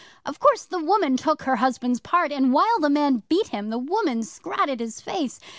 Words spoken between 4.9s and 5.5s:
face.